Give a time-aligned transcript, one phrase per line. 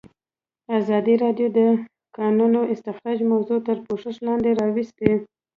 [0.77, 1.59] ازادي راډیو د د
[2.17, 5.11] کانونو استخراج موضوع تر پوښښ لاندې راوستې.